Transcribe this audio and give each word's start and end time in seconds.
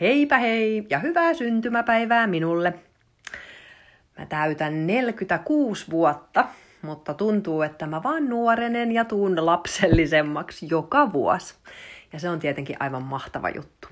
Heipä 0.00 0.38
hei 0.38 0.86
ja 0.90 0.98
hyvää 0.98 1.34
syntymäpäivää 1.34 2.26
minulle. 2.26 2.74
Mä 4.18 4.26
täytän 4.26 4.86
46 4.86 5.90
vuotta, 5.90 6.48
mutta 6.82 7.14
tuntuu, 7.14 7.62
että 7.62 7.86
mä 7.86 8.02
vaan 8.02 8.28
nuorenen 8.28 8.92
ja 8.92 9.04
tuun 9.04 9.46
lapsellisemmaksi 9.46 10.66
joka 10.70 11.12
vuosi. 11.12 11.54
Ja 12.12 12.20
se 12.20 12.28
on 12.28 12.38
tietenkin 12.38 12.76
aivan 12.80 13.02
mahtava 13.02 13.50
juttu. 13.50 13.88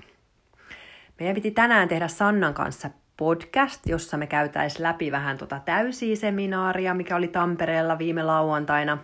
Meidän 1.19 1.35
piti 1.35 1.51
tänään 1.51 1.87
tehdä 1.87 2.07
Sannan 2.07 2.53
kanssa 2.53 2.89
podcast, 3.17 3.87
jossa 3.87 4.17
me 4.17 4.27
käytäisiin 4.27 4.83
läpi 4.83 5.11
vähän 5.11 5.37
tota 5.37 5.61
täysiä 5.65 6.15
seminaaria, 6.15 6.93
mikä 6.93 7.15
oli 7.15 7.27
Tampereella 7.27 7.97
viime 7.97 8.23
lauantaina. 8.23 8.97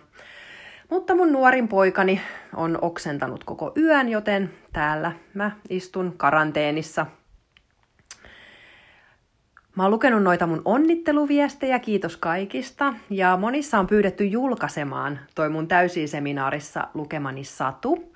Mutta 0.92 1.14
mun 1.14 1.32
nuorin 1.32 1.68
poikani 1.68 2.20
on 2.56 2.78
oksentanut 2.82 3.44
koko 3.44 3.72
yön, 3.76 4.08
joten 4.08 4.50
täällä 4.72 5.12
mä 5.34 5.50
istun 5.70 6.14
karanteenissa. 6.16 7.06
Mä 9.76 9.82
oon 9.82 9.90
lukenut 9.92 10.22
noita 10.22 10.46
mun 10.46 10.62
onnitteluviestejä, 10.64 11.78
kiitos 11.78 12.16
kaikista. 12.16 12.94
Ja 13.10 13.36
monissa 13.36 13.78
on 13.78 13.86
pyydetty 13.86 14.24
julkaisemaan 14.24 15.18
toi 15.34 15.48
mun 15.48 15.68
täysiseminaarissa 15.68 16.88
lukemani 16.94 17.44
satu. 17.44 18.12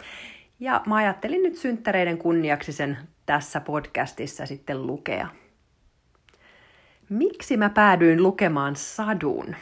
Ja 0.61 0.83
mä 0.87 0.95
ajattelin 0.95 1.43
nyt 1.43 1.57
synttäreiden 1.57 2.19
kunniaksi 2.19 2.73
sen 2.73 2.99
tässä 3.27 3.61
podcastissa 3.61 4.47
sitten 4.47 4.87
lukea. 4.87 5.29
Miksi 7.09 7.57
mä 7.57 7.71
päädyin 7.71 8.23
lukemaan 8.23 8.77
sadun? 8.77 9.55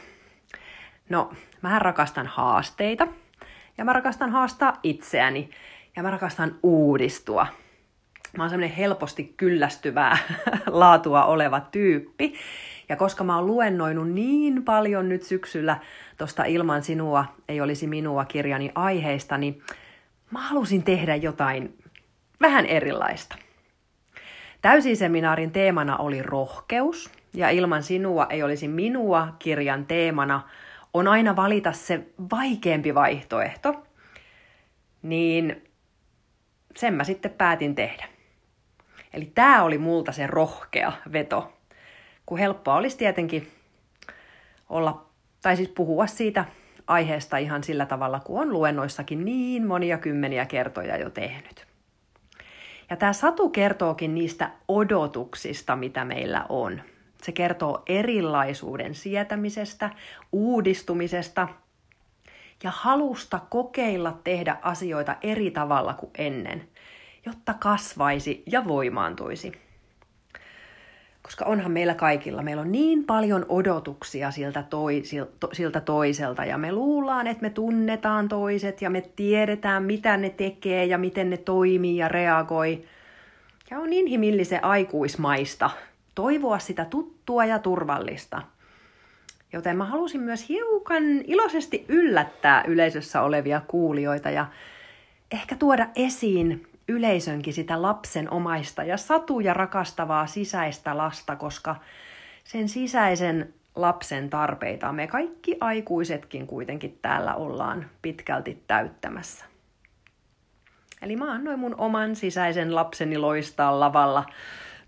No, 1.09 1.31
mä 1.61 1.79
rakastan 1.79 2.27
haasteita 2.27 3.07
ja 3.77 3.85
mä 3.85 3.93
rakastan 3.93 4.29
haastaa 4.29 4.73
itseäni 4.83 5.49
ja 5.95 6.03
mä 6.03 6.11
rakastan 6.11 6.55
uudistua. 6.63 7.47
Mä 8.37 8.43
oon 8.43 8.49
semmoinen 8.49 8.77
helposti 8.77 9.33
kyllästyvää 9.37 10.17
laatua 10.67 11.25
oleva 11.25 11.59
tyyppi. 11.59 12.33
Ja 12.89 12.95
koska 12.95 13.23
mä 13.23 13.35
oon 13.35 13.45
luennoinut 13.45 14.11
niin 14.11 14.63
paljon 14.63 15.09
nyt 15.09 15.23
syksyllä 15.23 15.77
tosta 16.17 16.43
Ilman 16.43 16.83
sinua 16.83 17.25
ei 17.47 17.61
olisi 17.61 17.87
minua 17.87 18.25
kirjani 18.25 18.71
aiheista, 18.75 19.37
niin 19.37 19.61
mä 20.31 20.39
halusin 20.39 20.83
tehdä 20.83 21.15
jotain 21.15 21.77
vähän 22.41 22.65
erilaista. 22.65 23.35
Täysiseminaarin 24.61 25.51
teemana 25.51 25.97
oli 25.97 26.21
rohkeus, 26.21 27.11
ja 27.33 27.49
ilman 27.49 27.83
sinua 27.83 28.27
ei 28.29 28.43
olisi 28.43 28.67
minua 28.67 29.27
kirjan 29.39 29.85
teemana 29.85 30.41
on 30.95 31.07
aina 31.07 31.35
valita 31.35 31.71
se 31.71 32.01
vaikeampi 32.31 32.95
vaihtoehto, 32.95 33.83
niin 35.01 35.63
sen 36.75 36.93
mä 36.93 37.03
sitten 37.03 37.31
päätin 37.31 37.75
tehdä. 37.75 38.07
Eli 39.13 39.31
tämä 39.35 39.63
oli 39.63 39.77
multa 39.77 40.11
se 40.11 40.27
rohkea 40.27 40.91
veto, 41.11 41.53
kun 42.25 42.37
helppoa 42.37 42.75
olisi 42.75 42.97
tietenkin 42.97 43.51
olla, 44.69 45.05
tai 45.41 45.55
siis 45.55 45.69
puhua 45.69 46.07
siitä 46.07 46.45
aiheesta 46.87 47.37
ihan 47.37 47.63
sillä 47.63 47.85
tavalla, 47.85 48.19
kuin 48.19 48.41
on 48.41 48.53
luennoissakin 48.53 49.25
niin 49.25 49.67
monia 49.67 49.97
kymmeniä 49.97 50.45
kertoja 50.45 50.97
jo 50.97 51.09
tehnyt. 51.09 51.67
Ja 52.89 52.95
tämä 52.95 53.13
Satu 53.13 53.49
kertookin 53.49 54.15
niistä 54.15 54.51
odotuksista, 54.67 55.75
mitä 55.75 56.05
meillä 56.05 56.45
on– 56.49 56.81
se 57.25 57.31
kertoo 57.31 57.83
erilaisuuden 57.87 58.95
sietämisestä, 58.95 59.89
uudistumisesta 60.31 61.47
ja 62.63 62.71
halusta 62.75 63.39
kokeilla 63.49 64.19
tehdä 64.23 64.57
asioita 64.61 65.15
eri 65.21 65.51
tavalla 65.51 65.93
kuin 65.93 66.11
ennen, 66.17 66.67
jotta 67.25 67.53
kasvaisi 67.53 68.43
ja 68.45 68.67
voimaantuisi. 68.67 69.51
Koska 71.21 71.45
onhan 71.45 71.71
meillä 71.71 71.93
kaikilla, 71.93 72.41
meillä 72.41 72.61
on 72.61 72.71
niin 72.71 73.03
paljon 73.03 73.45
odotuksia 73.49 74.31
siltä, 74.31 74.63
toi, 74.63 75.03
siltä 75.53 75.81
toiselta 75.81 76.45
ja 76.45 76.57
me 76.57 76.71
luullaan, 76.71 77.27
että 77.27 77.41
me 77.41 77.49
tunnetaan 77.49 78.27
toiset 78.27 78.81
ja 78.81 78.89
me 78.89 79.01
tiedetään, 79.15 79.83
mitä 79.83 80.17
ne 80.17 80.29
tekee 80.29 80.85
ja 80.85 80.97
miten 80.97 81.29
ne 81.29 81.37
toimii 81.37 81.97
ja 81.97 82.07
reagoi. 82.07 82.85
Ja 83.71 83.79
on 83.79 83.93
inhimillisen 83.93 84.63
aikuismaista 84.63 85.69
toivoa 86.15 86.59
sitä 86.59 86.85
tuttua 86.85 87.45
ja 87.45 87.59
turvallista. 87.59 88.41
Joten 89.53 89.77
mä 89.77 89.85
halusin 89.85 90.21
myös 90.21 90.49
hiukan 90.49 91.03
iloisesti 91.03 91.85
yllättää 91.87 92.63
yleisössä 92.67 93.21
olevia 93.21 93.61
kuulijoita 93.67 94.29
ja 94.29 94.45
ehkä 95.31 95.55
tuoda 95.55 95.87
esiin 95.95 96.67
yleisönkin 96.87 97.53
sitä 97.53 97.81
lapsen 97.81 98.33
omaista 98.33 98.83
ja 98.83 98.97
satuja 98.97 99.53
rakastavaa 99.53 100.27
sisäistä 100.27 100.97
lasta, 100.97 101.35
koska 101.35 101.75
sen 102.43 102.69
sisäisen 102.69 103.53
lapsen 103.75 104.29
tarpeita 104.29 104.91
me 104.91 105.07
kaikki 105.07 105.57
aikuisetkin 105.59 106.47
kuitenkin 106.47 106.99
täällä 107.01 107.35
ollaan 107.35 107.89
pitkälti 108.01 108.63
täyttämässä. 108.67 109.45
Eli 111.01 111.15
mä 111.15 111.31
annoin 111.31 111.59
mun 111.59 111.75
oman 111.77 112.15
sisäisen 112.15 112.75
lapseni 112.75 113.17
loistaa 113.17 113.79
lavalla 113.79 114.25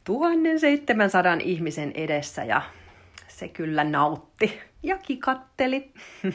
1700 0.07 1.37
ihmisen 1.43 1.91
edessä 1.95 2.43
ja 2.43 2.61
se 3.27 3.47
kyllä 3.47 3.83
nautti 3.83 4.59
ja 4.83 4.97
kikatteli. 4.97 5.91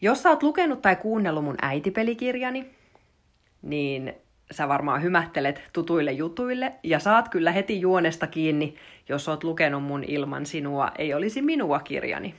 Jos 0.00 0.22
sä 0.22 0.30
oot 0.30 0.42
lukenut 0.42 0.82
tai 0.82 0.96
kuunnellut 0.96 1.44
mun 1.44 1.56
äitipelikirjani, 1.62 2.70
niin 3.62 4.12
sä 4.50 4.68
varmaan 4.68 5.02
hymähtelet 5.02 5.62
tutuille 5.72 6.12
jutuille 6.12 6.72
ja 6.82 6.98
saat 6.98 7.28
kyllä 7.28 7.52
heti 7.52 7.80
juonesta 7.80 8.26
kiinni, 8.26 8.74
jos 9.08 9.28
oot 9.28 9.44
lukenut 9.44 9.82
mun 9.82 10.04
Ilman 10.04 10.46
sinua 10.46 10.92
ei 10.98 11.14
olisi 11.14 11.42
minua 11.42 11.80
kirjani. 11.80 12.34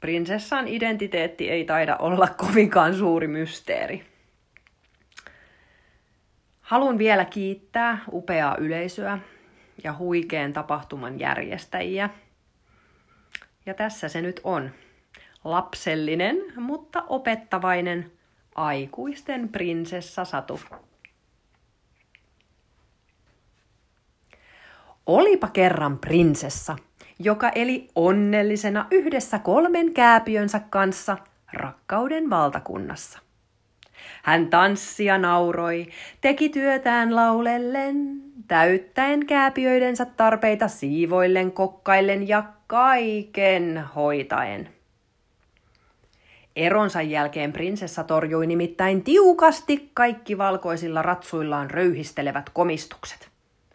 Prinsessan 0.00 0.68
identiteetti 0.68 1.50
ei 1.50 1.64
taida 1.64 1.96
olla 1.96 2.28
kovinkaan 2.46 2.94
suuri 2.94 3.26
mysteeri. 3.26 4.09
Haluan 6.70 6.98
vielä 6.98 7.24
kiittää 7.24 7.98
upeaa 8.12 8.56
yleisöä 8.56 9.18
ja 9.84 9.94
huikean 9.98 10.52
tapahtuman 10.52 11.20
järjestäjiä. 11.20 12.10
Ja 13.66 13.74
tässä 13.74 14.08
se 14.08 14.22
nyt 14.22 14.40
on. 14.44 14.70
Lapsellinen, 15.44 16.36
mutta 16.56 17.02
opettavainen 17.08 18.12
aikuisten 18.54 19.48
prinsessa 19.48 20.24
Satu. 20.24 20.60
Olipa 25.06 25.48
kerran 25.48 25.98
prinsessa, 25.98 26.76
joka 27.18 27.48
eli 27.48 27.88
onnellisena 27.94 28.86
yhdessä 28.90 29.38
kolmen 29.38 29.94
kääpiönsä 29.94 30.60
kanssa 30.70 31.16
rakkauden 31.52 32.30
valtakunnassa. 32.30 33.29
Hän 34.22 34.50
tanssi 34.50 35.04
ja 35.04 35.18
nauroi, 35.18 35.86
teki 36.20 36.48
työtään 36.48 37.16
laulellen, 37.16 38.22
täyttäen 38.48 39.26
kääpiöidensä 39.26 40.04
tarpeita 40.04 40.68
siivoillen, 40.68 41.52
kokkaillen 41.52 42.28
ja 42.28 42.44
kaiken 42.66 43.84
hoitaen. 43.96 44.68
Eronsa 46.56 47.02
jälkeen 47.02 47.52
prinsessa 47.52 48.04
torjui 48.04 48.46
nimittäin 48.46 49.02
tiukasti 49.02 49.90
kaikki 49.94 50.38
valkoisilla 50.38 51.02
ratsuillaan 51.02 51.70
röyhistelevät 51.70 52.50
komistukset. 52.50 53.28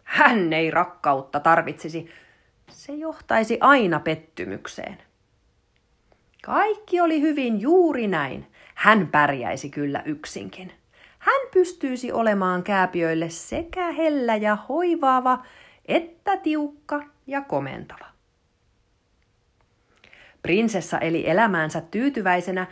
Hän 0.04 0.52
ei 0.52 0.70
rakkautta 0.70 1.40
tarvitsisi, 1.40 2.10
se 2.70 2.92
johtaisi 2.92 3.58
aina 3.60 4.00
pettymykseen. 4.00 4.98
Kaikki 6.42 7.00
oli 7.00 7.20
hyvin 7.20 7.60
juuri 7.60 8.08
näin. 8.08 8.46
Hän 8.76 9.06
pärjäisi 9.06 9.70
kyllä 9.70 10.02
yksinkin. 10.04 10.72
Hän 11.18 11.40
pystyisi 11.52 12.12
olemaan 12.12 12.62
kääpiöille 12.62 13.30
sekä 13.30 13.92
hellä 13.92 14.36
ja 14.36 14.56
hoivaava, 14.68 15.42
että 15.88 16.36
tiukka 16.36 17.02
ja 17.26 17.40
komentava. 17.40 18.06
Prinsessa 20.42 20.98
eli 20.98 21.30
elämäänsä 21.30 21.80
tyytyväisenä, 21.80 22.66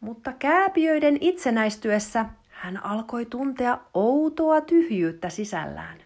mutta 0.00 0.32
kääpiöiden 0.32 1.18
itsenäistyessä 1.20 2.24
hän 2.48 2.84
alkoi 2.84 3.26
tuntea 3.26 3.78
outoa 3.94 4.60
tyhjyyttä 4.60 5.28
sisällään. 5.28 5.98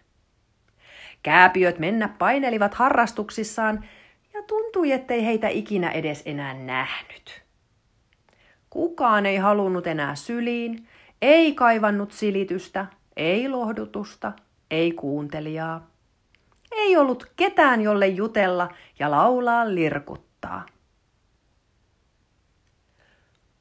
Kääpiöt 1.23 1.79
mennä 1.79 2.07
painelivat 2.07 2.73
harrastuksissaan 2.73 3.85
ja 4.33 4.41
tuntui, 4.41 4.91
ettei 4.91 5.25
heitä 5.25 5.47
ikinä 5.47 5.91
edes 5.91 6.21
enää 6.25 6.53
nähnyt. 6.53 7.42
Kukaan 8.73 9.25
ei 9.25 9.37
halunnut 9.37 9.87
enää 9.87 10.15
syliin, 10.15 10.87
ei 11.21 11.53
kaivannut 11.53 12.11
silitystä, 12.11 12.85
ei 13.15 13.49
lohdutusta, 13.49 14.31
ei 14.71 14.91
kuuntelijaa. 14.91 15.87
Ei 16.71 16.97
ollut 16.97 17.31
ketään, 17.35 17.81
jolle 17.81 18.07
jutella 18.07 18.69
ja 18.99 19.11
laulaa 19.11 19.75
lirkuttaa. 19.75 20.65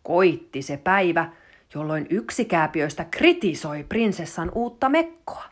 Koitti 0.03 0.63
se 0.63 0.77
päivä, 0.77 1.31
jolloin 1.75 2.07
yksi 2.11 2.45
kääpiöistä 2.45 3.05
kritisoi 3.05 3.85
prinsessan 3.85 4.53
uutta 4.55 4.89
mekkoa. 4.89 5.45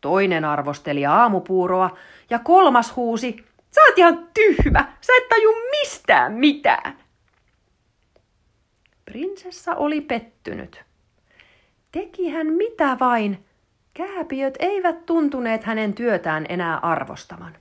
Toinen 0.00 0.44
arvosteli 0.44 1.06
aamupuuroa 1.06 1.96
ja 2.30 2.38
kolmas 2.38 2.96
huusi, 2.96 3.44
sä 3.70 3.80
oot 3.88 3.98
ihan 3.98 4.28
tyhmä, 4.34 4.92
sä 5.00 5.12
et 5.16 5.28
taju 5.28 5.54
mistään 5.70 6.32
mitään. 6.32 7.09
Prinsessa 9.10 9.74
oli 9.74 10.00
pettynyt. 10.00 10.84
Teki 11.92 12.30
hän 12.30 12.46
mitä 12.46 12.96
vain, 13.00 13.44
kääpiöt 13.94 14.54
eivät 14.58 15.06
tuntuneet 15.06 15.64
hänen 15.64 15.94
työtään 15.94 16.46
enää 16.48 16.78
arvostavan. 16.78 17.56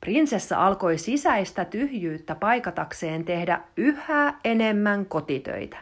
Prinsessa 0.00 0.66
alkoi 0.66 0.98
sisäistä 0.98 1.64
tyhjyyttä 1.64 2.34
paikatakseen 2.34 3.24
tehdä 3.24 3.60
yhä 3.76 4.34
enemmän 4.44 5.06
kotitöitä. 5.06 5.76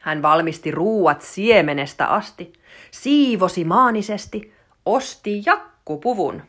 Hän 0.00 0.22
valmisti 0.22 0.70
ruuat 0.70 1.22
siemenestä 1.22 2.06
asti, 2.06 2.52
siivosi 2.90 3.64
maanisesti, 3.64 4.52
osti 4.86 5.42
jakkupuvun, 5.46 6.42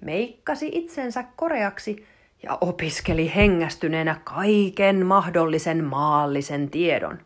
meikkasi 0.00 0.70
itsensä 0.72 1.24
koreaksi 1.36 2.06
ja 2.42 2.58
opiskeli 2.60 3.32
hengästyneenä 3.34 4.20
kaiken 4.24 5.06
mahdollisen 5.06 5.84
maallisen 5.84 6.70
tiedon. 6.70 7.18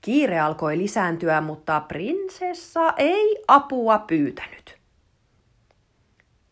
Kiire 0.00 0.40
alkoi 0.40 0.78
lisääntyä, 0.78 1.40
mutta 1.40 1.80
prinsessa 1.80 2.94
ei 2.96 3.42
apua 3.48 3.98
pyytänyt. 3.98 4.78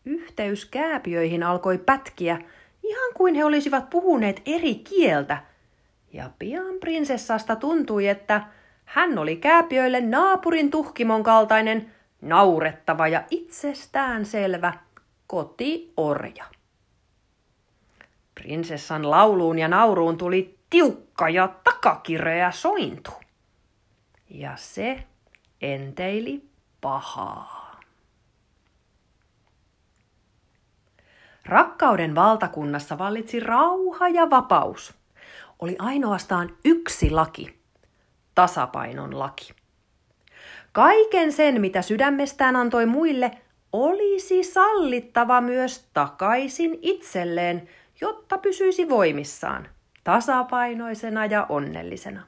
Yhteys 0.05 0.65
kääpiöihin 0.65 1.43
alkoi 1.43 1.77
pätkiä, 1.77 2.41
ihan 2.83 3.13
kuin 3.13 3.35
he 3.35 3.45
olisivat 3.45 3.89
puhuneet 3.89 4.41
eri 4.45 4.75
kieltä, 4.75 5.37
ja 6.13 6.29
pian 6.39 6.75
prinsessasta 6.79 7.55
tuntui, 7.55 8.07
että 8.07 8.41
hän 8.85 9.17
oli 9.17 9.35
kääpiöille 9.35 10.01
naapurin 10.01 10.71
tuhkimon 10.71 11.23
kaltainen, 11.23 11.91
naurettava 12.21 13.07
ja 13.07 13.23
itsestään 13.29 14.25
selvä 14.25 14.73
kotiorja. 15.27 16.45
Prinsessan 18.39 19.11
lauluun 19.11 19.59
ja 19.59 19.67
nauruun 19.67 20.17
tuli 20.17 20.59
tiukka 20.69 21.29
ja 21.29 21.47
takakireä 21.63 22.51
sointu. 22.51 23.11
Ja 24.29 24.51
se 24.55 25.03
enteili 25.61 26.49
pahaa. 26.81 27.79
Rakkauden 31.45 32.15
valtakunnassa 32.15 32.97
vallitsi 32.97 33.39
rauha 33.39 34.07
ja 34.07 34.29
vapaus. 34.29 34.93
Oli 35.59 35.75
ainoastaan 35.79 36.57
yksi 36.65 37.09
laki, 37.09 37.59
tasapainon 38.35 39.19
laki. 39.19 39.53
Kaiken 40.71 41.31
sen, 41.31 41.61
mitä 41.61 41.81
sydämestään 41.81 42.55
antoi 42.55 42.85
muille, 42.85 43.31
olisi 43.73 44.43
sallittava 44.43 45.41
myös 45.41 45.89
takaisin 45.93 46.79
itselleen, 46.81 47.69
jotta 48.01 48.37
pysyisi 48.37 48.89
voimissaan, 48.89 49.67
tasapainoisena 50.03 51.25
ja 51.25 51.45
onnellisena. 51.49 52.27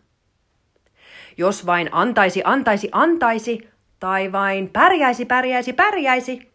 Jos 1.37 1.65
vain 1.65 1.89
antaisi, 1.91 2.41
antaisi, 2.45 2.89
antaisi, 2.91 3.69
tai 3.99 4.31
vain 4.31 4.69
pärjäisi, 4.69 5.25
pärjäisi, 5.25 5.73
pärjäisi, 5.73 6.51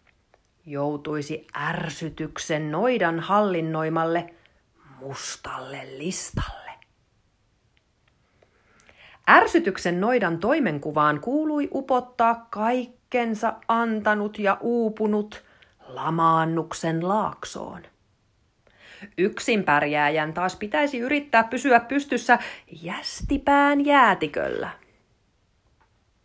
joutuisi 0.67 1.47
ärsytyksen 1.69 2.71
noidan 2.71 3.21
hallinnoimalle 3.21 4.35
mustalle 5.01 5.81
listalle. 5.99 6.71
Ärsytyksen 9.31 10.01
noidan 10.01 10.39
toimenkuvaan 10.39 11.21
kuului 11.21 11.69
upottaa 11.73 12.47
kaikkensa 12.51 13.55
antanut 13.69 14.39
ja 14.39 14.59
uupunut 14.61 15.45
lamaannuksen 15.87 17.09
laaksoon. 17.09 17.83
Yksin 19.19 19.65
pärjääjän 19.65 20.33
taas 20.33 20.57
pitäisi 20.57 20.99
yrittää 20.99 21.45
pysyä 21.45 21.81
pystyssä 21.81 22.39
jästipään 22.83 23.85
jäätiköllä. 23.85 24.71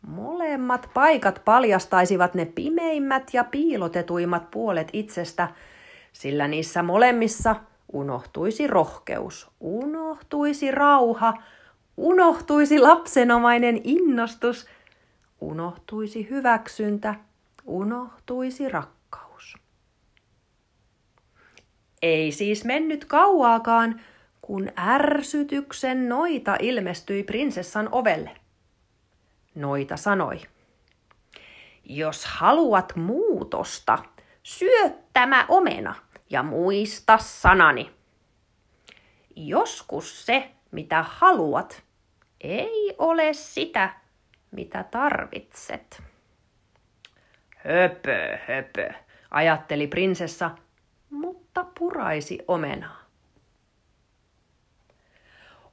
Molemmat 0.07 0.89
paikat 0.93 1.41
paljastaisivat 1.45 2.33
ne 2.33 2.45
pimeimmät 2.45 3.33
ja 3.33 3.43
piilotetuimmat 3.43 4.51
puolet 4.51 4.87
itsestä, 4.93 5.47
sillä 6.13 6.47
niissä 6.47 6.83
molemmissa 6.83 7.55
unohtuisi 7.93 8.67
rohkeus, 8.67 9.51
unohtuisi 9.59 10.71
rauha, 10.71 11.33
unohtuisi 11.97 12.79
lapsenomainen 12.79 13.81
innostus, 13.83 14.67
unohtuisi 15.41 16.29
hyväksyntä, 16.29 17.15
unohtuisi 17.65 18.69
rakkaus. 18.69 19.00
Ei 22.01 22.31
siis 22.31 22.65
mennyt 22.65 23.05
kauaakaan, 23.05 24.01
kun 24.41 24.71
ärsytyksen 24.79 26.09
noita 26.09 26.55
ilmestyi 26.59 27.23
prinsessan 27.23 27.89
ovelle. 27.91 28.31
Noita 29.55 29.97
sanoi. 29.97 30.41
Jos 31.83 32.25
haluat 32.25 32.95
muutosta, 32.95 33.97
syö 34.43 34.89
tämä 35.13 35.45
omena 35.47 35.95
ja 36.29 36.43
muista 36.43 37.17
sanani. 37.17 37.91
Joskus 39.35 40.25
se, 40.25 40.51
mitä 40.71 41.05
haluat, 41.07 41.83
ei 42.41 42.95
ole 42.97 43.33
sitä, 43.33 43.89
mitä 44.51 44.85
tarvitset. 44.91 46.03
Höpö, 47.57 48.37
höpö, 48.47 48.93
ajatteli 49.31 49.87
prinsessa, 49.87 50.51
mutta 51.09 51.40
puraisi 51.79 52.39
omenaa. 52.47 53.01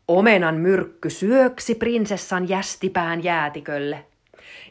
Omenan 0.09 0.55
myrkky 0.55 1.11
syöksi 1.11 1.75
prinsessan 1.75 2.49
jästipään 2.49 3.25
jäätikölle. 3.25 4.07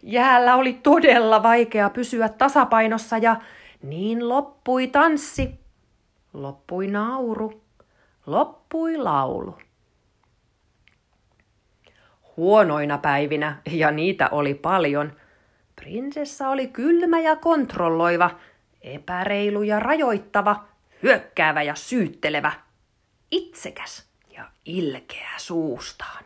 Jäällä 0.04 0.56
oli 0.56 0.74
todella 0.74 1.44
vaikea 1.44 1.90
pysyä 1.90 2.30
tasapainossa 2.30 3.18
ja 3.18 3.36
niin 3.84 4.30
loppui 4.30 4.88
tanssi, 4.88 5.60
loppui 6.34 6.88
nauru, 6.88 7.62
loppui 8.26 8.98
laulu. 8.98 9.58
Huonoina 12.38 12.98
päivinä, 12.98 13.62
ja 13.72 13.92
niitä 13.92 14.30
oli 14.32 14.54
paljon, 14.54 15.14
prinsessa 15.76 16.50
oli 16.50 16.68
kylmä 16.68 17.20
ja 17.20 17.36
kontrolloiva, 17.36 18.32
epäreilu 18.82 19.64
ja 19.64 19.80
rajoittava, 19.80 20.66
hyökkäävä 21.04 21.62
ja 21.62 21.76
syyttelevä, 21.76 22.52
itsekäs 23.32 24.10
ja 24.30 24.44
ilkeä 24.66 25.32
suustaan. 25.38 26.24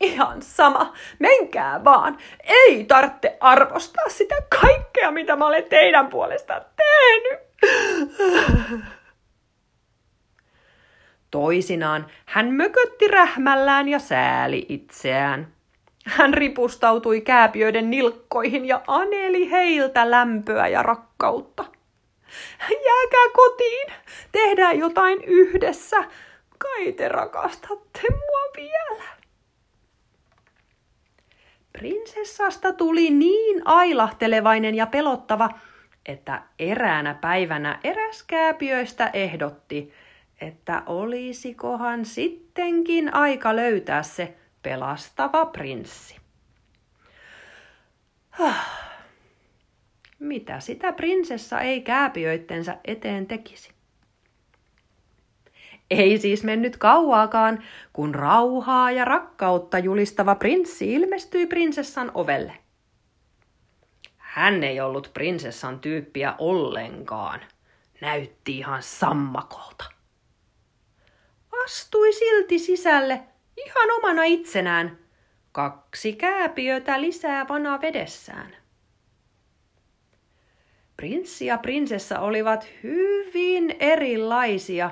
Ihan 0.00 0.42
sama, 0.42 0.92
menkää 1.18 1.84
vaan. 1.84 2.18
Ei 2.44 2.84
tarvitse 2.84 3.36
arvostaa 3.40 4.08
sitä 4.08 4.34
kaikkea, 4.60 5.10
mitä 5.10 5.36
mä 5.36 5.46
olen 5.46 5.64
teidän 5.64 6.08
puolesta 6.08 6.62
tehnyt. 6.76 7.40
Toisinaan 11.30 12.06
hän 12.26 12.46
mökötti 12.46 13.08
rähmällään 13.08 13.88
ja 13.88 13.98
sääli 13.98 14.66
itseään. 14.68 15.52
Hän 16.06 16.34
ripustautui 16.34 17.20
kääpiöiden 17.20 17.90
nilkkoihin 17.90 18.64
ja 18.64 18.82
aneli 18.86 19.50
heiltä 19.50 20.10
lämpöä 20.10 20.68
ja 20.68 20.82
rakkautta. 20.82 21.64
Jääkää 22.60 23.28
kotiin, 23.32 23.92
tehdään 24.32 24.78
jotain 24.78 25.24
yhdessä. 25.24 26.04
Kai 26.58 26.92
te 26.92 27.08
rakastatte 27.08 28.00
mua 28.10 28.52
vielä. 28.56 29.04
Prinsessasta 31.72 32.72
tuli 32.72 33.10
niin 33.10 33.62
ailahtelevainen 33.64 34.74
ja 34.74 34.86
pelottava, 34.86 35.50
että 36.06 36.42
eräänä 36.58 37.14
päivänä 37.14 37.80
eräs 37.84 38.22
kääpiöistä 38.22 39.10
ehdotti, 39.12 39.92
että 40.40 40.82
olisikohan 40.86 42.04
sittenkin 42.04 43.14
aika 43.14 43.56
löytää 43.56 44.02
se 44.02 44.36
pelastava 44.62 45.46
prinssi. 45.46 46.16
Mitä 50.18 50.60
sitä 50.60 50.92
prinsessa 50.92 51.60
ei 51.60 51.80
kääpiöittensä 51.80 52.78
eteen 52.84 53.26
tekisi? 53.26 53.70
Ei 55.90 56.18
siis 56.18 56.44
mennyt 56.44 56.76
kauaakaan, 56.76 57.62
kun 57.92 58.14
rauhaa 58.14 58.90
ja 58.90 59.04
rakkautta 59.04 59.78
julistava 59.78 60.34
prinssi 60.34 60.94
ilmestyi 60.94 61.46
prinsessan 61.46 62.10
ovelle. 62.14 62.52
Hän 64.16 64.64
ei 64.64 64.80
ollut 64.80 65.10
prinsessan 65.14 65.80
tyyppiä 65.80 66.34
ollenkaan. 66.38 67.40
Näytti 68.00 68.58
ihan 68.58 68.82
sammakolta. 68.82 69.84
astui 71.64 72.12
silti 72.12 72.58
sisälle 72.58 73.22
ihan 73.56 73.90
omana 73.90 74.24
itsenään, 74.24 74.98
kaksi 75.52 76.12
kääpiötä 76.12 77.00
lisää 77.00 77.48
vana 77.48 77.80
vedessään. 77.80 78.65
Prinssi 80.96 81.46
ja 81.46 81.58
prinsessa 81.58 82.20
olivat 82.20 82.68
hyvin 82.82 83.76
erilaisia 83.80 84.90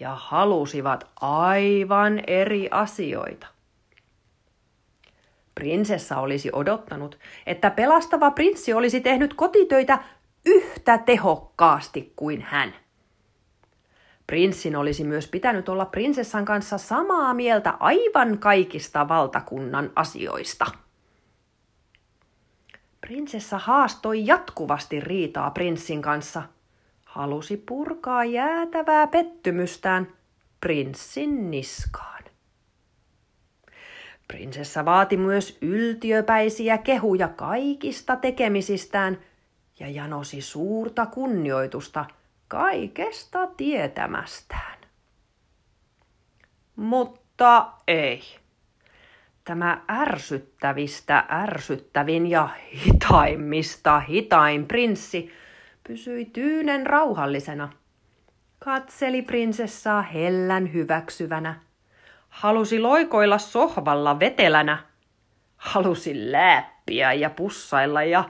ja 0.00 0.14
halusivat 0.14 1.06
aivan 1.20 2.20
eri 2.26 2.68
asioita. 2.70 3.46
Prinsessa 5.54 6.16
olisi 6.16 6.50
odottanut, 6.52 7.18
että 7.46 7.70
pelastava 7.70 8.30
prinssi 8.30 8.72
olisi 8.72 9.00
tehnyt 9.00 9.34
kotitöitä 9.34 9.98
yhtä 10.46 10.98
tehokkaasti 10.98 12.12
kuin 12.16 12.42
hän. 12.42 12.74
Prinssin 14.26 14.76
olisi 14.76 15.04
myös 15.04 15.28
pitänyt 15.28 15.68
olla 15.68 15.84
prinsessan 15.84 16.44
kanssa 16.44 16.78
samaa 16.78 17.34
mieltä 17.34 17.74
aivan 17.80 18.38
kaikista 18.38 19.08
valtakunnan 19.08 19.90
asioista. 19.96 20.66
Prinsessa 23.04 23.58
haastoi 23.58 24.26
jatkuvasti 24.26 25.00
riitaa 25.00 25.50
prinssin 25.50 26.02
kanssa. 26.02 26.42
Halusi 27.04 27.56
purkaa 27.56 28.24
jäätävää 28.24 29.06
pettymystään 29.06 30.12
prinssin 30.60 31.50
niskaan. 31.50 32.24
Prinsessa 34.28 34.84
vaati 34.84 35.16
myös 35.16 35.58
yltiöpäisiä 35.60 36.78
kehuja 36.78 37.28
kaikista 37.28 38.16
tekemisistään 38.16 39.18
ja 39.80 39.88
janosi 39.88 40.40
suurta 40.40 41.06
kunnioitusta 41.06 42.04
kaikesta 42.48 43.46
tietämästään. 43.46 44.78
Mutta 46.76 47.72
ei. 47.88 48.22
Tämä 49.44 49.82
ärsyttävistä 49.90 51.24
ärsyttävin 51.30 52.30
ja 52.30 52.48
hitaimmista 52.84 54.00
hitain 54.00 54.66
prinssi 54.66 55.32
pysyi 55.88 56.24
tyynen 56.24 56.86
rauhallisena. 56.86 57.72
Katseli 58.58 59.22
prinsessaa 59.22 60.02
hellän 60.02 60.72
hyväksyvänä. 60.72 61.60
Halusi 62.28 62.80
loikoilla 62.80 63.38
sohvalla 63.38 64.20
vetelänä. 64.20 64.78
Halusi 65.56 66.32
läppiä 66.32 67.12
ja 67.12 67.30
pussailla 67.30 68.02
ja 68.02 68.24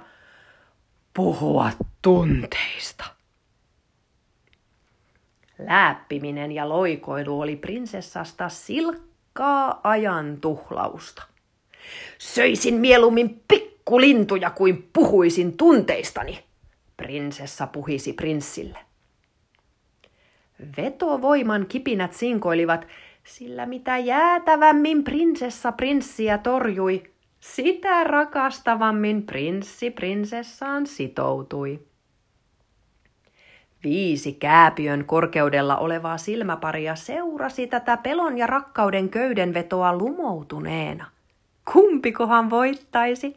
puhua 1.15 1.71
tunteista. 2.03 3.05
Lääppiminen 5.59 6.53
ja 6.53 6.69
loikoilu 6.69 7.41
oli 7.41 7.57
prinsessasta 7.57 8.49
silkkaa 9.35 9.81
ajan 9.85 10.41
tuhlausta. 10.41 11.23
Söisin 12.19 12.75
mieluummin 12.75 13.43
pikkulintuja 13.49 14.51
kuin 14.51 14.89
puhuisin 14.93 15.57
tunteistani, 15.57 16.45
prinsessa 16.97 17.67
puhisi 17.67 18.13
prinssille. 18.13 18.79
Vetovoiman 20.77 21.67
kipinät 21.67 22.13
sinkoilivat, 22.13 22.87
sillä 23.25 23.67
mitä 23.67 23.99
jäätävämmin 23.99 25.05
prinsessa 25.05 25.73
prinssiä 25.73 26.39
torjui, 26.39 27.03
sitä 27.41 28.05
rakastavammin 28.05 29.23
prinssi 29.23 29.91
prinsessaan 29.91 30.87
sitoutui. 30.87 31.81
Viisi 33.85 34.33
kääpiön 34.33 35.05
korkeudella 35.05 35.77
olevaa 35.77 36.19
silmäparia 36.19 36.97
seurasi 36.97 37.67
tätä 37.67 37.97
pelon 37.97 38.39
ja 38.39 38.47
rakkauden 38.47 39.09
köydenvetoa 39.09 39.97
lumoutuneena. 39.97 41.07
Kumpikohan 41.73 42.51
voittaisi? 42.51 43.37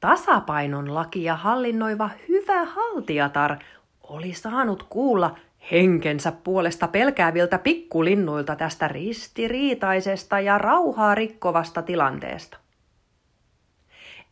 Tasapainon 0.00 0.94
lakia 0.94 1.36
hallinnoiva 1.36 2.10
hyvä 2.28 2.64
haltiatar 2.64 3.56
oli 4.02 4.32
saanut 4.32 4.82
kuulla 4.82 5.38
henkensä 5.70 6.32
puolesta 6.32 6.88
pelkääviltä 6.88 7.58
pikkulinnuilta 7.58 8.56
tästä 8.56 8.88
ristiriitaisesta 8.88 10.40
ja 10.40 10.58
rauhaa 10.58 11.14
rikkovasta 11.14 11.82
tilanteesta. 11.82 12.58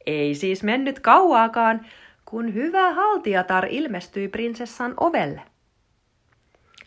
Ei 0.07 0.35
siis 0.35 0.63
mennyt 0.63 1.01
kauaakaan, 1.01 1.87
kun 2.35 2.55
hyvä 2.55 2.93
haltiatar 2.93 3.67
ilmestyi 3.71 4.29
prinsessan 4.29 4.95
ovelle. 4.97 5.43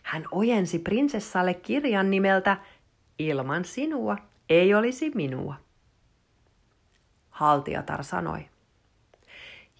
Hän 0.02 0.24
ojensi 0.30 0.78
prinsessalle 0.78 1.54
kirjan 1.54 2.10
nimeltä 2.10 2.56
Ilman 3.18 3.64
sinua 3.64 4.16
ei 4.48 4.74
olisi 4.74 5.10
minua. 5.14 5.54
Haltiatar 7.30 8.04
sanoi. 8.04 8.48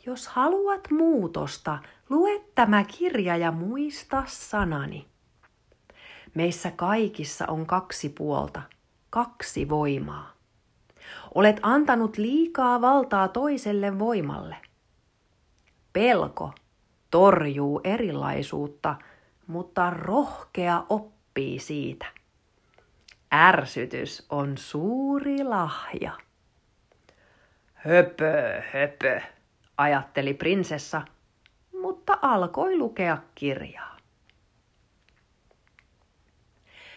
Jos 0.06 0.28
haluat 0.28 0.90
muutosta, 0.90 1.78
lue 2.08 2.40
tämä 2.54 2.84
kirja 2.84 3.37
ja 3.37 3.52
muista 3.52 4.22
sanani. 4.26 5.06
Meissä 6.34 6.70
kaikissa 6.70 7.44
on 7.48 7.66
kaksi 7.66 8.08
puolta, 8.08 8.62
kaksi 9.10 9.68
voimaa. 9.68 10.32
Olet 11.34 11.60
antanut 11.62 12.16
liikaa 12.16 12.80
valtaa 12.80 13.28
toiselle 13.28 13.98
voimalle. 13.98 14.56
Pelko 15.99 16.52
torjuu 17.11 17.81
erilaisuutta, 17.85 18.95
mutta 19.47 19.90
rohkea 19.90 20.85
oppii 20.88 21.59
siitä. 21.59 22.07
Ärsytys 23.35 24.26
on 24.31 24.59
suuri 24.59 25.45
lahja. 25.45 26.12
Höpö, 27.75 28.62
höpö, 28.73 29.21
ajatteli 29.76 30.35
prinsessa, 30.35 31.02
mutta 31.83 32.19
alkoi 32.23 32.76
lukea 32.76 33.19
kirjaa. 33.35 33.97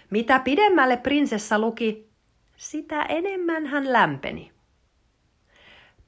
Mitä 0.10 0.39
pidemmälle 0.39 0.98
prinsessa 0.98 1.60
luki, 1.60 2.10
sitä 2.58 3.01
enemmän 3.03 3.65
hän 3.65 3.93
lämpeni. 3.93 4.51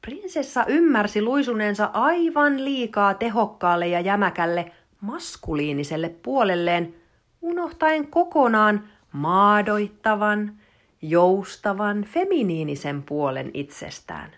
Prinsessa 0.05 0.65
ymmärsi 0.67 1.21
luisuneensa 1.21 1.89
aivan 1.93 2.65
liikaa 2.65 3.13
tehokkaalle 3.13 3.87
ja 3.87 3.99
jämäkälle 3.99 4.71
maskuliiniselle 5.01 6.09
puolelleen, 6.09 6.95
unohtaen 7.41 8.07
kokonaan 8.07 8.89
maadoittavan, 9.11 10.53
joustavan, 11.01 12.03
feminiinisen 12.03 13.03
puolen 13.03 13.51
itsestään. 13.53 14.31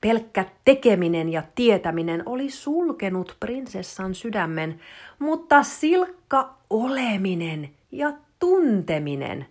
Pelkkä 0.00 0.44
tekeminen 0.64 1.28
ja 1.28 1.42
tietäminen 1.54 2.22
oli 2.26 2.50
sulkenut 2.50 3.36
prinsessan 3.40 4.14
sydämen, 4.14 4.80
mutta 5.18 5.62
silkka 5.62 6.54
oleminen 6.70 7.70
ja 7.92 8.12
tunteminen 8.38 9.46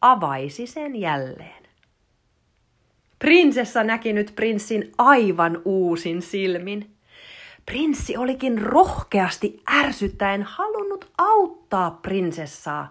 avaisi 0.00 0.66
sen 0.66 0.96
jälleen. 0.96 1.65
Prinsessa 3.26 3.84
näki 3.84 4.12
nyt 4.12 4.32
prinssin 4.36 4.92
aivan 4.98 5.62
uusin 5.64 6.22
silmin. 6.22 6.96
Prinssi 7.66 8.16
olikin 8.16 8.62
rohkeasti 8.62 9.62
ärsyttäen 9.74 10.42
halunnut 10.42 11.10
auttaa 11.18 11.90
prinsessaa 11.90 12.90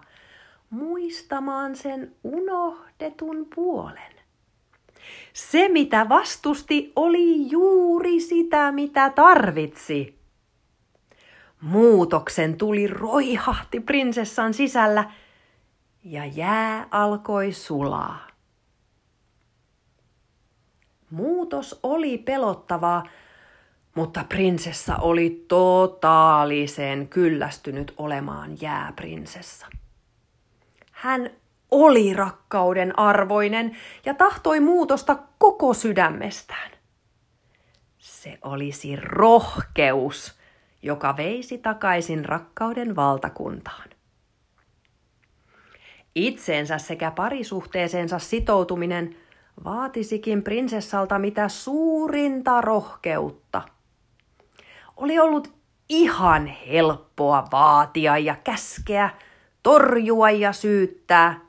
muistamaan 0.70 1.76
sen 1.76 2.14
unohdetun 2.24 3.46
puolen. 3.54 4.12
Se, 5.32 5.68
mitä 5.68 6.08
vastusti, 6.08 6.92
oli 6.96 7.50
juuri 7.50 8.20
sitä, 8.20 8.72
mitä 8.72 9.10
tarvitsi. 9.10 10.18
Muutoksen 11.60 12.56
tuli 12.56 12.86
roihahti 12.86 13.80
prinsessan 13.80 14.54
sisällä 14.54 15.10
ja 16.04 16.24
jää 16.24 16.88
alkoi 16.90 17.52
sulaa. 17.52 18.35
Muutos 21.10 21.80
oli 21.82 22.18
pelottavaa, 22.18 23.04
mutta 23.94 24.24
prinsessa 24.28 24.96
oli 24.96 25.44
totaalisen 25.48 27.08
kyllästynyt 27.08 27.94
olemaan 27.96 28.60
jääprinsessa. 28.60 29.66
Hän 30.92 31.30
oli 31.70 32.14
rakkauden 32.14 32.98
arvoinen 32.98 33.76
ja 34.04 34.14
tahtoi 34.14 34.60
muutosta 34.60 35.18
koko 35.38 35.74
sydämestään. 35.74 36.70
Se 37.98 38.38
olisi 38.42 38.96
rohkeus, 38.96 40.38
joka 40.82 41.16
veisi 41.16 41.58
takaisin 41.58 42.24
rakkauden 42.24 42.96
valtakuntaan. 42.96 43.88
Itseensä 46.14 46.78
sekä 46.78 47.10
parisuhteeseensa 47.10 48.18
sitoutuminen 48.18 49.16
vaatisikin 49.64 50.42
prinsessalta 50.42 51.18
mitä 51.18 51.48
suurinta 51.48 52.60
rohkeutta. 52.60 53.62
Oli 54.96 55.18
ollut 55.18 55.54
ihan 55.88 56.46
helppoa 56.46 57.44
vaatia 57.52 58.18
ja 58.18 58.36
käskeä, 58.44 59.10
torjua 59.62 60.30
ja 60.30 60.52
syyttää. 60.52 61.40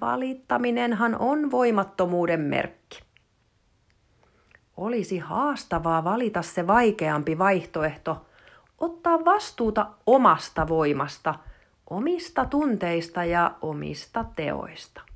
Valittaminenhan 0.00 1.16
on 1.18 1.50
voimattomuuden 1.50 2.40
merkki. 2.40 3.00
Olisi 4.76 5.18
haastavaa 5.18 6.04
valita 6.04 6.42
se 6.42 6.66
vaikeampi 6.66 7.38
vaihtoehto, 7.38 8.26
ottaa 8.78 9.24
vastuuta 9.24 9.86
omasta 10.06 10.68
voimasta, 10.68 11.34
omista 11.90 12.44
tunteista 12.44 13.24
ja 13.24 13.54
omista 13.62 14.24
teoista. 14.36 15.07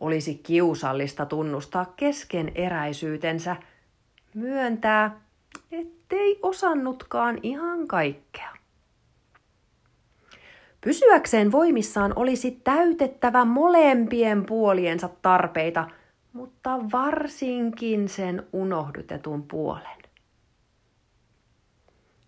Olisi 0.00 0.34
kiusallista 0.34 1.26
tunnustaa 1.26 1.92
keskeneräisyytensä, 1.96 3.56
myöntää, 4.34 5.20
ettei 5.72 6.38
osannutkaan 6.42 7.38
ihan 7.42 7.88
kaikkea. 7.88 8.56
Pysyäkseen 10.80 11.52
voimissaan 11.52 12.12
olisi 12.16 12.60
täytettävä 12.64 13.44
molempien 13.44 14.46
puoliensa 14.46 15.08
tarpeita, 15.22 15.88
mutta 16.32 16.70
varsinkin 16.92 18.08
sen 18.08 18.46
unohdutetun 18.52 19.42
puolen. 19.42 20.05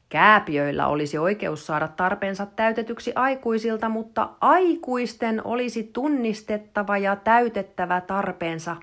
Kääpiöillä 0.09 0.87
olisi 0.87 1.19
oikeus 1.19 1.67
saada 1.67 1.89
tarpeensa 1.89 2.47
täytetyksi 2.47 3.13
aikuisilta, 3.15 3.89
mutta 3.89 4.31
aikuisten 4.41 5.47
olisi 5.47 5.91
tunnistettava 5.93 6.99
ja 6.99 7.17
täytettävä 7.17 8.01
tarpeensa 8.01 8.77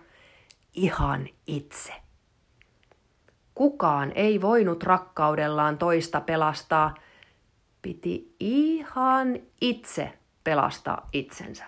ihan 0.73 1.27
itse. 1.47 1.93
Kukaan 3.55 4.11
ei 4.15 4.41
voinut 4.41 4.83
rakkaudellaan 4.83 5.77
toista 5.77 6.21
pelastaa, 6.21 6.93
piti 7.81 8.35
ihan 8.39 9.39
itse 9.61 10.13
pelastaa 10.43 11.09
itsensä. 11.13 11.65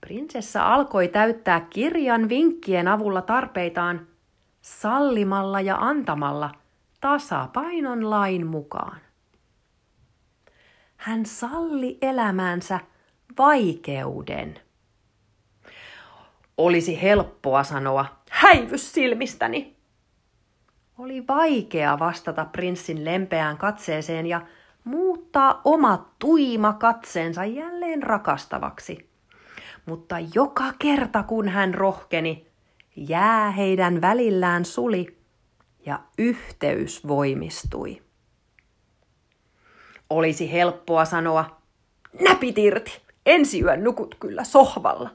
Prinsessa 0.00 0.74
alkoi 0.74 1.08
täyttää 1.08 1.60
kirjan 1.60 2.28
vinkkien 2.28 2.88
avulla 2.88 3.22
tarpeitaan 3.22 4.06
sallimalla 4.62 5.60
ja 5.60 5.76
antamalla– 5.76 6.50
tasapainon 7.00 8.10
lain 8.10 8.46
mukaan. 8.46 9.00
Hän 10.96 11.26
salli 11.26 11.98
elämäänsä 12.02 12.80
vaikeuden. 13.38 14.60
Olisi 16.56 17.02
helppoa 17.02 17.64
sanoa, 17.64 18.06
häivys 18.30 18.92
silmistäni. 18.92 19.76
Oli 20.98 21.26
vaikea 21.26 21.98
vastata 21.98 22.44
prinssin 22.44 23.04
lempeään 23.04 23.56
katseeseen 23.56 24.26
ja 24.26 24.40
muuttaa 24.84 25.60
oma 25.64 26.10
tuima 26.18 26.72
katseensa 26.72 27.44
jälleen 27.44 28.02
rakastavaksi. 28.02 29.08
Mutta 29.86 30.16
joka 30.34 30.72
kerta 30.78 31.22
kun 31.22 31.48
hän 31.48 31.74
rohkeni, 31.74 32.46
jää 32.96 33.50
heidän 33.50 34.00
välillään 34.00 34.64
suli– 34.64 35.06
ja 35.88 36.00
yhteys 36.18 37.06
voimistui. 37.08 38.02
Olisi 40.10 40.52
helppoa 40.52 41.04
sanoa, 41.04 41.60
näpit 42.20 42.58
irti, 42.58 43.00
ensi 43.26 43.60
yön 43.60 43.84
nukut 43.84 44.14
kyllä 44.20 44.44
sohvalla. 44.44 45.10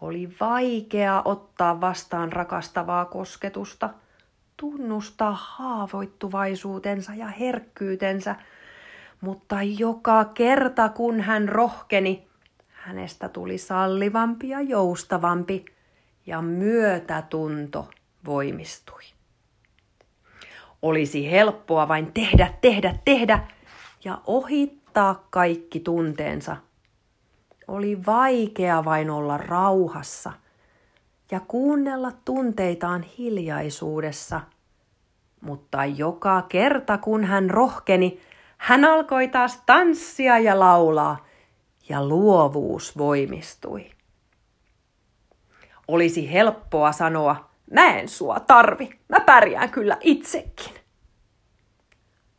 Oli 0.00 0.36
vaikea 0.40 1.22
ottaa 1.24 1.80
vastaan 1.80 2.32
rakastavaa 2.32 3.04
kosketusta, 3.04 3.90
tunnustaa 4.56 5.38
haavoittuvaisuutensa 5.40 7.14
ja 7.14 7.26
herkkyytensä, 7.26 8.36
mutta 9.20 9.56
joka 9.62 10.24
kerta 10.24 10.88
kun 10.88 11.20
hän 11.20 11.48
rohkeni, 11.48 12.26
hänestä 12.68 13.28
tuli 13.28 13.58
sallivampi 13.58 14.48
ja 14.48 14.60
joustavampi 14.60 15.64
ja 16.26 16.42
myötätunto 16.42 17.90
voimistui. 18.24 19.15
Olisi 20.86 21.30
helppoa 21.30 21.88
vain 21.88 22.12
tehdä, 22.12 22.54
tehdä, 22.60 22.94
tehdä 23.04 23.46
ja 24.04 24.18
ohittaa 24.26 25.26
kaikki 25.30 25.80
tunteensa. 25.80 26.56
Oli 27.68 28.06
vaikea 28.06 28.84
vain 28.84 29.10
olla 29.10 29.36
rauhassa 29.36 30.32
ja 31.30 31.40
kuunnella 31.40 32.12
tunteitaan 32.24 33.02
hiljaisuudessa. 33.02 34.40
Mutta 35.40 35.84
joka 35.84 36.42
kerta 36.42 36.98
kun 36.98 37.24
hän 37.24 37.50
rohkeni, 37.50 38.20
hän 38.58 38.84
alkoi 38.84 39.28
taas 39.28 39.62
tanssia 39.66 40.38
ja 40.38 40.60
laulaa, 40.60 41.26
ja 41.88 42.06
luovuus 42.06 42.98
voimistui. 42.98 43.90
Olisi 45.88 46.32
helppoa 46.32 46.92
sanoa, 46.92 47.50
Mä 47.70 47.96
en 47.96 48.08
sua 48.08 48.40
tarvi, 48.40 48.90
mä 49.08 49.20
pärjään 49.20 49.70
kyllä 49.70 49.96
itsekin. 50.00 50.74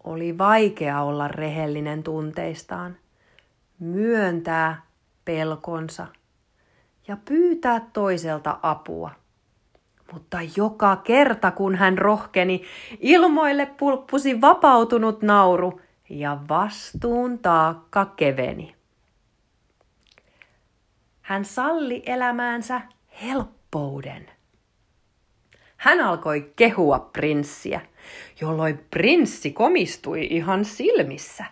Oli 0.04 0.38
vaikea 0.38 1.02
olla 1.02 1.28
rehellinen 1.28 2.04
tunteistaan, 2.04 2.98
myöntää 3.80 4.82
pelkonsa 5.26 6.08
ja 7.08 7.18
pyytää 7.26 7.82
toiselta 7.94 8.60
apua. 8.64 9.12
Mutta 10.14 10.38
joka 10.58 10.96
kerta 10.96 11.52
kun 11.52 11.76
hän 11.76 11.98
rohkeni, 11.98 12.64
ilmoille 13.00 13.66
pulppusi 13.66 14.42
vapautunut 14.42 15.22
nauru 15.22 15.82
ja 16.10 16.38
vastuun 16.50 17.40
taakka 17.40 18.06
keveni. 18.06 18.76
Hän 21.22 21.46
salli 21.46 22.04
elämäänsä 22.06 22.82
helppouden. 23.24 24.37
Hän 25.78 26.02
alkoi 26.02 26.54
kehua 26.56 27.00
prinssiä, 27.00 27.82
jolloin 28.42 28.86
prinssi 28.92 29.52
komistui 29.52 30.28
ihan 30.30 30.66
silmissä 30.66 31.46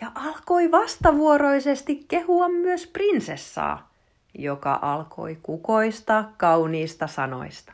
ja 0.00 0.12
alkoi 0.14 0.70
vastavuoroisesti 0.70 2.04
kehua 2.08 2.48
myös 2.48 2.86
prinsessaa, 2.86 3.90
joka 4.38 4.78
alkoi 4.82 5.38
kukoista 5.42 6.24
kauniista 6.36 7.06
sanoista. 7.06 7.72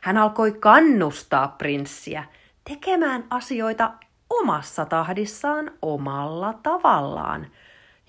Hän 0.00 0.16
alkoi 0.16 0.52
kannustaa 0.52 1.48
prinssiä 1.48 2.24
tekemään 2.64 3.24
asioita 3.30 3.92
omassa 4.30 4.84
tahdissaan 4.84 5.70
omalla 5.82 6.52
tavallaan, 6.62 7.46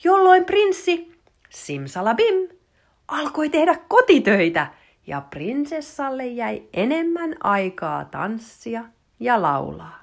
jolloin 0.03 0.45
prinssi, 0.45 1.19
simsalabim, 1.49 2.49
alkoi 3.07 3.49
tehdä 3.49 3.79
kotitöitä 3.87 4.67
ja 5.07 5.21
prinsessalle 5.21 6.25
jäi 6.25 6.63
enemmän 6.73 7.35
aikaa 7.43 8.05
tanssia 8.05 8.85
ja 9.19 9.41
laulaa. 9.41 10.01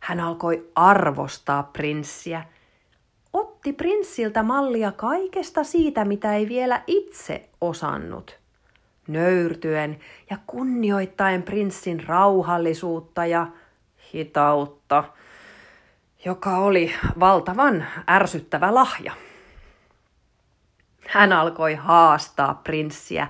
Hän 0.00 0.20
alkoi 0.20 0.70
arvostaa 0.74 1.62
prinssiä, 1.62 2.44
otti 3.32 3.72
prinssiltä 3.72 4.42
mallia 4.42 4.92
kaikesta 4.92 5.64
siitä, 5.64 6.04
mitä 6.04 6.34
ei 6.34 6.48
vielä 6.48 6.82
itse 6.86 7.48
osannut. 7.60 8.38
Nöyrtyen 9.08 10.00
ja 10.30 10.38
kunnioittaen 10.46 11.42
prinssin 11.42 12.04
rauhallisuutta 12.06 13.26
ja 13.26 13.46
hitautta, 14.14 15.04
joka 16.24 16.56
oli 16.56 16.94
valtavan 17.20 17.86
ärsyttävä 18.10 18.74
lahja. 18.74 19.12
Hän 21.10 21.32
alkoi 21.32 21.74
haastaa 21.74 22.54
prinssiä 22.54 23.28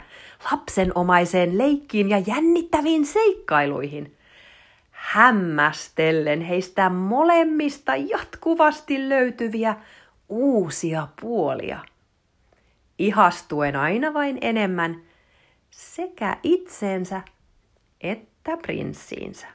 lapsenomaiseen 0.53 1.59
leikkiin 1.59 2.11
ja 2.11 2.19
jännittäviin 2.19 3.07
seikkailuihin. 3.07 4.16
Hämmästellen 4.90 6.40
heistä 6.40 6.88
molemmista 6.88 7.97
jatkuvasti 7.97 9.09
löytyviä 9.09 9.77
uusia 10.29 11.09
puolia. 11.21 11.79
Ihastuen 12.99 13.77
aina 13.77 14.14
vain 14.14 14.38
enemmän 14.40 15.03
sekä 15.71 16.37
itseensä 16.43 17.23
että 18.01 18.57
prinssiinsä. 18.57 19.47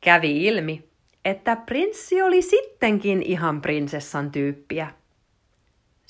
Kävi 0.00 0.46
ilmi, 0.46 0.84
että 1.24 1.56
prinssi 1.56 2.22
oli 2.22 2.42
sittenkin 2.42 3.22
ihan 3.22 3.60
prinsessan 3.60 4.30
tyyppiä– 4.30 4.90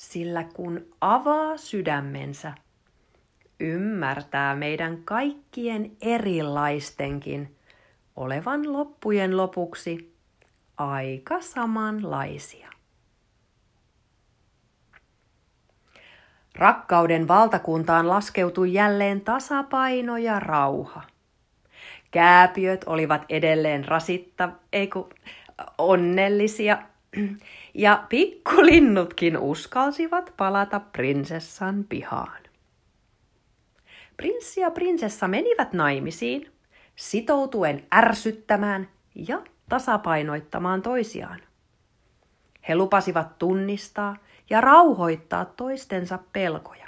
sillä 0.01 0.45
kun 0.55 0.87
avaa 1.01 1.57
sydämensä, 1.57 2.53
ymmärtää 3.61 4.57
meidän 4.57 5.03
kaikkien 5.05 5.97
erilaistenkin 6.01 7.57
olevan 8.17 8.73
loppujen 8.73 9.37
lopuksi 9.37 10.15
aika 10.77 11.41
samanlaisia. 11.41 12.71
Rakkauden 16.55 17.29
valtakuntaan 17.29 18.09
laskeutui 18.09 18.73
jälleen 18.73 19.21
tasapaino 19.21 20.17
ja 20.17 20.41
rauha. 20.41 21.03
Kääpiöt 22.11 22.85
olivat 22.87 23.25
edelleen 23.29 23.85
rasitta, 23.85 24.49
ei 24.73 24.91
onnellisia, 25.79 26.79
ja 27.81 28.05
pikkulinnutkin 28.09 29.39
uskalsivat 29.39 30.33
palata 30.37 30.81
prinsessan 30.81 31.85
pihaan. 31.89 32.43
Prinssi 34.17 34.61
ja 34.61 34.71
prinsessa 34.71 35.29
menivät 35.29 35.73
naimisiin, 35.73 36.53
sitoutuen 36.97 37.87
ärsyttämään 37.95 38.89
ja 39.15 39.43
tasapainoittamaan 39.69 40.83
toisiaan. 40.83 41.41
He 42.69 42.75
lupasivat 42.75 43.39
tunnistaa 43.39 44.17
ja 44.51 44.61
rauhoittaa 44.61 45.45
toistensa 45.45 46.19
pelkoja. 46.33 46.87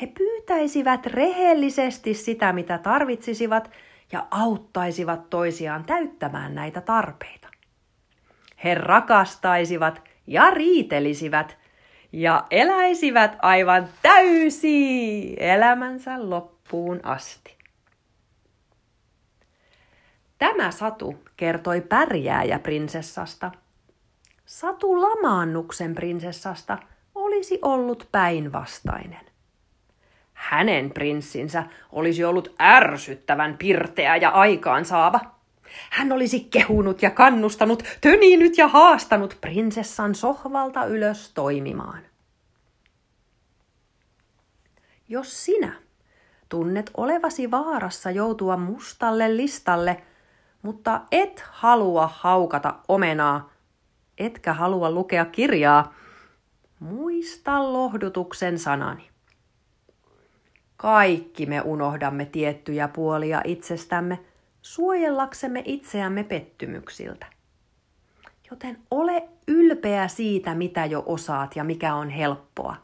He 0.00 0.06
pyytäisivät 0.06 1.06
rehellisesti 1.06 2.14
sitä, 2.14 2.52
mitä 2.52 2.78
tarvitsisivat, 2.78 3.70
ja 4.12 4.26
auttaisivat 4.30 5.30
toisiaan 5.30 5.84
täyttämään 5.84 6.54
näitä 6.54 6.80
tarpeita. 6.80 7.43
He 8.64 8.74
rakastaisivat 8.74 10.02
ja 10.26 10.50
riitelisivät 10.50 11.58
ja 12.12 12.44
eläisivät 12.50 13.36
aivan 13.42 13.88
täysi 14.02 15.36
elämänsä 15.38 16.30
loppuun 16.30 17.00
asti. 17.02 17.54
Tämä 20.38 20.70
satu 20.70 21.14
kertoi 21.36 21.80
pärjääjä 21.80 22.58
prinsessasta. 22.58 23.50
Satu 24.46 25.02
lamaannuksen 25.02 25.94
prinsessasta 25.94 26.78
olisi 27.14 27.58
ollut 27.62 28.08
päinvastainen. 28.12 29.26
Hänen 30.32 30.90
prinssinsä 30.90 31.64
olisi 31.92 32.24
ollut 32.24 32.54
ärsyttävän 32.62 33.56
pirteä 33.58 34.16
ja 34.16 34.30
aikaansaava. 34.30 35.33
Hän 35.90 36.12
olisi 36.12 36.40
kehunut 36.40 37.02
ja 37.02 37.10
kannustanut, 37.10 37.82
töninyt 38.00 38.58
ja 38.58 38.68
haastanut 38.68 39.38
prinsessan 39.40 40.14
sohvalta 40.14 40.84
ylös 40.84 41.32
toimimaan. 41.34 42.02
Jos 45.08 45.44
sinä 45.44 45.72
tunnet 46.48 46.90
olevasi 46.96 47.50
vaarassa 47.50 48.10
joutua 48.10 48.56
mustalle 48.56 49.36
listalle, 49.36 50.02
mutta 50.62 51.00
et 51.10 51.44
halua 51.50 52.10
haukata 52.14 52.74
omenaa, 52.88 53.50
etkä 54.18 54.52
halua 54.52 54.90
lukea 54.90 55.24
kirjaa, 55.24 55.94
muista 56.80 57.72
lohdutuksen 57.72 58.58
sanani. 58.58 59.10
Kaikki 60.76 61.46
me 61.46 61.60
unohdamme 61.60 62.26
tiettyjä 62.26 62.88
puolia 62.88 63.40
itsestämme 63.44 64.18
suojellaksemme 64.64 65.62
itseämme 65.64 66.24
pettymyksiltä. 66.24 67.26
Joten 68.50 68.78
ole 68.90 69.28
ylpeä 69.48 70.08
siitä, 70.08 70.54
mitä 70.54 70.84
jo 70.84 71.02
osaat 71.06 71.56
ja 71.56 71.64
mikä 71.64 71.94
on 71.94 72.10
helppoa. 72.10 72.76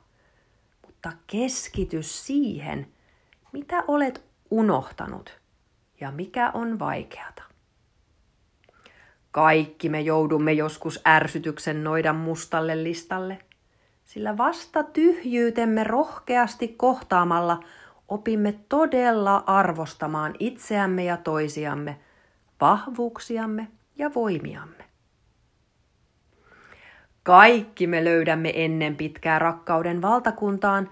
Mutta 0.87 1.13
keskity 1.27 2.03
siihen, 2.03 2.87
mitä 3.53 3.85
olet 3.89 4.25
unohtanut 4.51 5.41
ja 6.01 6.11
mikä 6.11 6.51
on 6.51 6.79
vaikeata. 6.79 7.43
Kaikki 9.31 9.89
me 9.89 10.01
joudumme 10.01 10.53
joskus 10.53 11.01
ärsytyksen 11.09 11.85
noidan 11.85 12.17
mustalle 12.17 12.85
listalle, 12.85 13.39
sillä 14.05 14.37
vasta 14.37 14.83
tyhjyytemme 14.83 15.85
rohkeasti 15.85 16.69
kohtaamalla– 16.69 17.61
opimme 18.11 18.55
todella 18.69 19.45
arvostamaan 19.47 20.35
itseämme 20.39 21.05
ja 21.05 21.17
toisiamme, 21.17 22.01
vahvuuksiamme 22.61 23.69
ja 23.97 24.15
voimiamme. 24.15 24.85
Kaikki 27.23 27.87
me 27.87 28.05
löydämme 28.05 28.53
ennen 28.55 28.97
pitkää 28.97 29.39
rakkauden 29.39 30.03
valtakuntaan, 30.03 30.91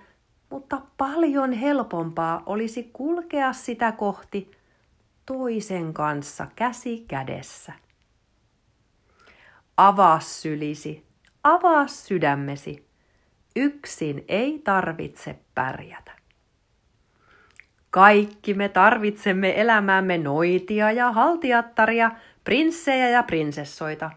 mutta 0.51 0.83
paljon 0.97 1.53
helpompaa 1.53 2.43
olisi 2.47 2.91
kulkea 2.93 3.53
sitä 3.53 3.93
kohti 3.93 4.51
toisen 5.27 5.95
kanssa 5.95 6.47
käsi 6.57 7.05
kädessä. 7.09 7.73
Avaa 9.77 10.21
sylisi, 10.21 11.05
avaa 11.45 11.87
sydämesi. 11.87 12.89
Yksin 13.57 14.25
ei 14.29 14.59
tarvitse 14.65 15.39
pärjätä. 15.55 16.18
Kaikki 17.99 18.55
me 18.55 18.69
tarvitsemme 18.69 19.61
elämäämme 19.61 20.19
noitia 20.19 20.93
ja 20.93 21.13
haltiattaria, 21.13 22.11
prinssejä 22.45 23.09
ja 23.09 23.23
prinsessoita. 23.23 24.11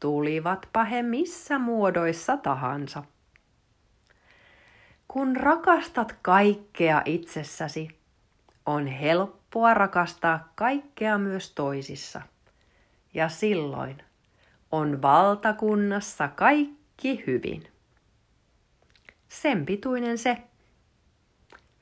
Tulivatpa 0.00 0.84
he 0.84 1.02
missä 1.02 1.58
muodoissa 1.58 2.36
tahansa. 2.36 3.02
Kun 5.08 5.36
rakastat 5.36 6.16
kaikkea 6.22 7.02
itsessäsi, 7.04 7.88
on 8.66 8.86
helppoa 8.86 9.74
rakastaa 9.74 10.52
kaikkea 10.54 11.18
myös 11.18 11.50
toisissa. 11.54 12.22
Ja 13.14 13.28
silloin 13.28 14.02
on 14.72 15.02
valtakunnassa 15.02 16.28
kaikki 16.28 17.24
hyvin. 17.26 17.68
Sen 19.28 19.66
pituinen 19.66 20.18
se. 20.18 20.49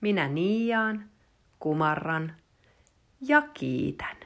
Minä 0.00 0.28
niiaan, 0.28 1.10
kumarran 1.58 2.36
ja 3.20 3.42
kiitän. 3.42 4.16